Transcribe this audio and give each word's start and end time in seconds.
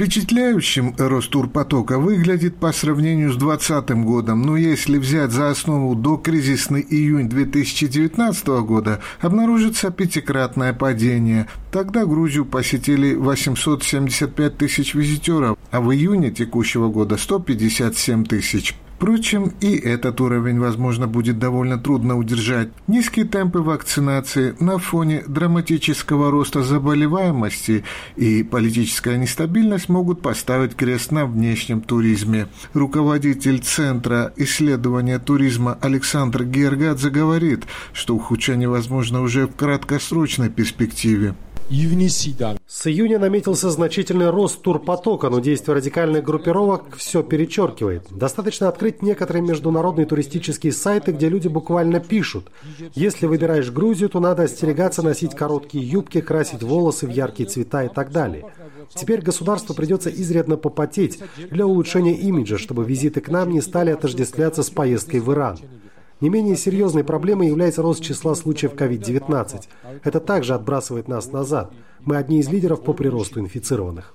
Впечатляющим 0.00 0.94
рост 0.96 1.28
турпотока 1.28 1.98
выглядит 1.98 2.56
по 2.56 2.72
сравнению 2.72 3.34
с 3.34 3.36
2020 3.36 3.90
годом, 4.02 4.40
но 4.40 4.56
если 4.56 4.96
взять 4.96 5.30
за 5.30 5.50
основу 5.50 5.94
до 5.94 6.16
кризисный 6.16 6.80
июнь 6.88 7.28
2019 7.28 8.46
года, 8.64 9.02
обнаружится 9.20 9.90
пятикратное 9.90 10.72
падение. 10.72 11.48
Тогда 11.70 12.06
Грузию 12.06 12.46
посетили 12.46 13.14
875 13.14 14.56
тысяч 14.56 14.94
визитеров, 14.94 15.58
а 15.70 15.82
в 15.82 15.92
июне 15.92 16.30
текущего 16.30 16.88
года 16.88 17.18
157 17.18 18.24
тысяч. 18.24 18.74
Впрочем, 19.00 19.54
и 19.62 19.76
этот 19.76 20.20
уровень, 20.20 20.58
возможно, 20.58 21.08
будет 21.08 21.38
довольно 21.38 21.78
трудно 21.78 22.18
удержать. 22.18 22.68
Низкие 22.86 23.24
темпы 23.24 23.60
вакцинации 23.60 24.54
на 24.60 24.76
фоне 24.76 25.24
драматического 25.26 26.30
роста 26.30 26.62
заболеваемости 26.62 27.82
и 28.16 28.42
политическая 28.42 29.16
нестабильность 29.16 29.88
могут 29.88 30.20
поставить 30.20 30.76
крест 30.76 31.12
на 31.12 31.24
внешнем 31.24 31.80
туризме. 31.80 32.48
Руководитель 32.74 33.60
Центра 33.60 34.34
исследования 34.36 35.18
туризма 35.18 35.78
Александр 35.80 36.44
Гергадзе 36.44 37.08
говорит, 37.08 37.64
что 37.94 38.14
ухудшение 38.14 38.68
возможно 38.68 39.22
уже 39.22 39.46
в 39.46 39.56
краткосрочной 39.56 40.50
перспективе. 40.50 41.34
С 42.66 42.88
июня 42.88 43.20
наметился 43.20 43.70
значительный 43.70 44.30
рост 44.30 44.60
турпотока, 44.60 45.30
но 45.30 45.38
действие 45.38 45.76
радикальных 45.76 46.24
группировок 46.24 46.96
все 46.96 47.22
перечеркивает. 47.22 48.06
Достаточно 48.10 48.66
открыть 48.66 49.02
некоторые 49.02 49.42
международные 49.42 50.04
туристические 50.04 50.72
сайты, 50.72 51.12
где 51.12 51.28
люди 51.28 51.46
буквально 51.46 52.00
пишут. 52.00 52.50
Если 52.96 53.26
выбираешь 53.26 53.70
Грузию, 53.70 54.08
то 54.08 54.18
надо 54.18 54.42
остерегаться 54.42 55.02
носить 55.02 55.36
короткие 55.36 55.88
юбки, 55.88 56.20
красить 56.20 56.64
волосы 56.64 57.06
в 57.06 57.10
яркие 57.10 57.48
цвета 57.48 57.84
и 57.84 57.88
так 57.88 58.10
далее. 58.10 58.46
Теперь 58.92 59.20
государству 59.20 59.72
придется 59.72 60.10
изрядно 60.10 60.56
попотеть 60.56 61.20
для 61.52 61.66
улучшения 61.66 62.16
имиджа, 62.16 62.58
чтобы 62.58 62.84
визиты 62.84 63.20
к 63.20 63.28
нам 63.28 63.50
не 63.50 63.60
стали 63.60 63.92
отождествляться 63.92 64.64
с 64.64 64.70
поездкой 64.70 65.20
в 65.20 65.32
Иран. 65.32 65.56
Не 66.20 66.28
менее 66.28 66.56
серьезной 66.56 67.02
проблемой 67.02 67.48
является 67.48 67.80
рост 67.80 68.02
числа 68.02 68.34
случаев 68.34 68.74
COVID-19. 68.74 69.62
Это 70.04 70.20
также 70.20 70.54
отбрасывает 70.54 71.08
нас 71.08 71.32
назад. 71.32 71.72
Мы 72.04 72.16
одни 72.16 72.40
из 72.40 72.48
лидеров 72.48 72.82
по 72.82 72.92
приросту 72.92 73.40
инфицированных. 73.40 74.14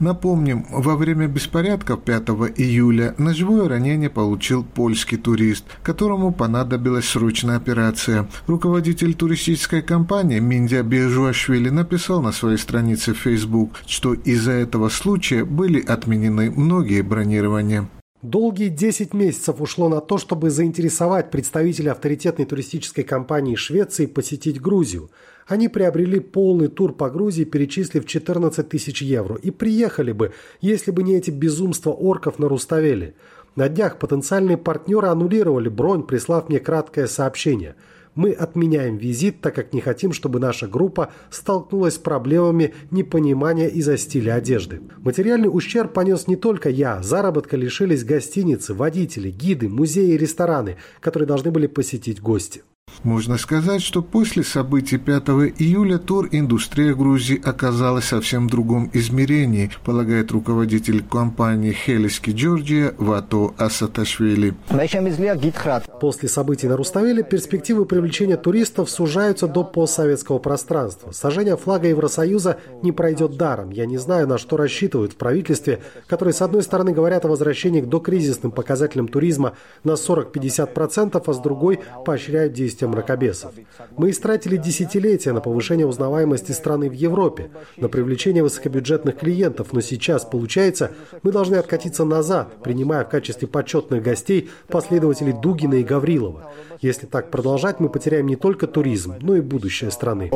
Напомним, 0.00 0.66
во 0.70 0.96
время 0.96 1.26
беспорядков 1.28 2.02
5 2.02 2.22
июля 2.56 3.14
ножевое 3.18 3.68
ранение 3.68 4.10
получил 4.10 4.64
польский 4.64 5.16
турист, 5.16 5.64
которому 5.82 6.32
понадобилась 6.32 7.08
срочная 7.08 7.56
операция. 7.56 8.28
Руководитель 8.46 9.14
туристической 9.14 9.82
компании 9.82 10.40
Миндия 10.40 10.82
Бежуашвили 10.82 11.68
написал 11.68 12.22
на 12.22 12.32
своей 12.32 12.58
странице 12.58 13.12
в 13.12 13.18
Facebook, 13.18 13.72
что 13.86 14.14
из-за 14.14 14.52
этого 14.52 14.88
случая 14.88 15.44
были 15.44 15.80
отменены 15.80 16.50
многие 16.50 17.02
бронирования. 17.02 17.88
Долгие 18.22 18.68
10 18.68 19.14
месяцев 19.14 19.60
ушло 19.60 19.88
на 19.88 20.00
то, 20.00 20.18
чтобы 20.18 20.50
заинтересовать 20.50 21.30
представителей 21.30 21.90
авторитетной 21.90 22.46
туристической 22.46 23.04
компании 23.04 23.54
Швеции 23.54 24.06
посетить 24.06 24.60
Грузию. 24.60 25.08
Они 25.46 25.68
приобрели 25.68 26.18
полный 26.18 26.66
тур 26.66 26.92
по 26.92 27.10
Грузии, 27.10 27.44
перечислив 27.44 28.04
14 28.06 28.68
тысяч 28.68 29.02
евро, 29.02 29.36
и 29.36 29.52
приехали 29.52 30.10
бы, 30.10 30.32
если 30.60 30.90
бы 30.90 31.04
не 31.04 31.14
эти 31.14 31.30
безумства 31.30 31.90
орков 31.90 32.40
на 32.40 32.48
Руставеле. 32.48 33.14
На 33.54 33.68
днях 33.68 34.00
потенциальные 34.00 34.56
партнеры 34.56 35.06
аннулировали 35.06 35.68
бронь, 35.68 36.02
прислав 36.02 36.48
мне 36.48 36.58
краткое 36.58 37.06
сообщение– 37.06 37.76
мы 38.18 38.32
отменяем 38.32 38.96
визит, 38.96 39.40
так 39.40 39.54
как 39.54 39.72
не 39.72 39.80
хотим, 39.80 40.12
чтобы 40.12 40.40
наша 40.40 40.66
группа 40.66 41.12
столкнулась 41.30 41.94
с 41.94 41.98
проблемами 41.98 42.74
непонимания 42.90 43.68
из-за 43.68 43.96
стиля 43.96 44.34
одежды. 44.34 44.82
Материальный 44.98 45.48
ущерб 45.48 45.92
понес 45.92 46.26
не 46.26 46.34
только 46.34 46.68
я. 46.68 47.00
Заработка 47.00 47.56
лишились 47.56 48.02
гостиницы, 48.02 48.74
водители, 48.74 49.30
гиды, 49.30 49.68
музеи 49.68 50.14
и 50.14 50.18
рестораны, 50.18 50.78
которые 51.00 51.28
должны 51.28 51.52
были 51.52 51.68
посетить 51.68 52.20
гости. 52.20 52.62
Можно 53.04 53.38
сказать, 53.38 53.80
что 53.82 54.02
после 54.02 54.42
событий 54.42 54.98
5 54.98 55.28
июля 55.58 55.98
тур-индустрия 55.98 56.94
Грузии 56.94 57.40
оказалась 57.42 58.06
совсем 58.06 58.48
в 58.48 58.50
другом 58.50 58.90
измерении, 58.92 59.70
полагает 59.84 60.32
руководитель 60.32 61.04
компании 61.04 61.72
Хелиски 61.72 62.30
Джорджия 62.30 62.94
Вато 62.98 63.54
Асаташвили. 63.56 64.54
После 66.00 66.28
событий 66.28 66.66
на 66.66 66.76
Руставеле 66.76 67.22
перспективы 67.22 67.84
привлечения 67.84 68.36
туристов 68.36 68.90
сужаются 68.90 69.46
до 69.46 69.62
постсоветского 69.62 70.38
пространства. 70.38 71.12
Сожжение 71.12 71.56
флага 71.56 71.88
Евросоюза 71.88 72.58
не 72.82 72.90
пройдет 72.92 73.36
даром. 73.36 73.70
Я 73.70 73.86
не 73.86 73.98
знаю, 73.98 74.26
на 74.26 74.38
что 74.38 74.56
рассчитывают 74.56 75.12
в 75.12 75.16
правительстве, 75.16 75.80
которые 76.08 76.34
с 76.34 76.42
одной 76.42 76.62
стороны 76.62 76.92
говорят 76.92 77.24
о 77.24 77.28
возвращении 77.28 77.80
к 77.80 77.86
докризисным 77.86 78.50
показателям 78.50 79.06
туризма 79.06 79.54
на 79.84 79.92
40-50%, 79.92 81.22
а 81.24 81.32
с 81.32 81.38
другой 81.38 81.80
поощряют 82.04 82.52
действия 82.52 82.87
мракобесов. 82.88 83.52
Мы 83.96 84.10
истратили 84.10 84.56
десятилетия 84.56 85.32
на 85.32 85.40
повышение 85.40 85.86
узнаваемости 85.86 86.52
страны 86.52 86.88
в 86.88 86.92
Европе, 86.92 87.50
на 87.76 87.88
привлечение 87.88 88.42
высокобюджетных 88.42 89.16
клиентов, 89.18 89.72
но 89.72 89.80
сейчас, 89.80 90.24
получается, 90.24 90.92
мы 91.22 91.32
должны 91.32 91.56
откатиться 91.56 92.04
назад, 92.04 92.62
принимая 92.62 93.04
в 93.04 93.08
качестве 93.08 93.48
почетных 93.48 94.02
гостей 94.02 94.50
последователей 94.68 95.32
Дугина 95.32 95.74
и 95.74 95.84
Гаврилова. 95.84 96.52
Если 96.80 97.06
так 97.06 97.30
продолжать, 97.30 97.80
мы 97.80 97.88
потеряем 97.88 98.26
не 98.26 98.36
только 98.36 98.66
туризм, 98.66 99.14
но 99.20 99.36
и 99.36 99.40
будущее 99.40 99.90
страны. 99.90 100.28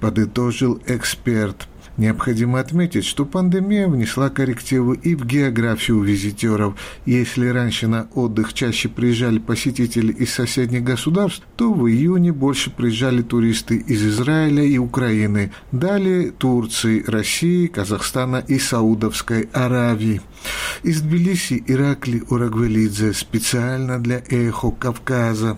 Подытожил 0.00 0.80
эксперт. 0.86 1.68
Необходимо 1.96 2.60
отметить, 2.60 3.06
что 3.06 3.24
пандемия 3.24 3.88
внесла 3.88 4.28
коррективы 4.28 4.96
и 4.96 5.14
в 5.14 5.24
географию 5.24 6.02
визитеров. 6.02 6.74
Если 7.06 7.48
раньше 7.48 7.86
на 7.88 8.08
отдых 8.14 8.52
чаще 8.52 8.90
приезжали 8.90 9.38
посетители 9.38 10.12
из 10.12 10.32
соседних 10.32 10.84
государств, 10.84 11.42
то 11.56 11.72
в 11.72 11.88
июне 11.88 12.32
больше 12.32 12.70
приезжали 12.70 13.22
туристы 13.22 13.76
из 13.76 14.04
Израиля 14.04 14.62
и 14.62 14.76
Украины, 14.76 15.52
далее 15.72 16.32
Турции, 16.32 17.02
России, 17.06 17.66
Казахстана 17.66 18.44
и 18.46 18.58
Саудовской 18.58 19.48
Аравии. 19.54 20.20
Из 20.82 21.00
Тбилиси 21.00 21.64
Иракли 21.66 22.22
Урагвелидзе 22.28 23.14
специально 23.14 23.98
для 23.98 24.22
Эхо 24.28 24.70
Кавказа. 24.70 25.56